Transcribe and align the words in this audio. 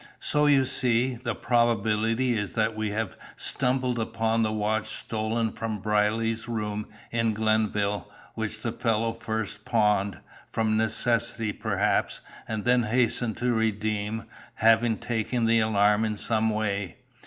So, 0.19 0.47
you 0.47 0.65
see, 0.65 1.13
the 1.13 1.35
probability 1.35 2.35
is 2.35 2.53
that 2.53 2.75
we 2.75 2.89
have 2.89 3.15
stumbled 3.35 3.99
upon 3.99 4.41
the 4.41 4.51
watch 4.51 4.87
stolen 4.87 5.51
from 5.51 5.77
Brierly's 5.77 6.47
room 6.49 6.87
in 7.11 7.35
Glenville, 7.35 8.09
which 8.33 8.61
the 8.61 8.71
fellow 8.71 9.13
first 9.13 9.63
pawned, 9.63 10.19
from 10.49 10.75
necessity 10.75 11.53
perhaps, 11.53 12.19
and 12.47 12.65
then 12.65 12.81
hastened 12.81 13.37
to 13.37 13.53
redeem, 13.53 14.23
having 14.55 14.97
taken 14.97 15.45
the 15.45 15.59
alarm 15.59 16.03
in 16.03 16.17
some 16.17 16.49
way. 16.49 16.97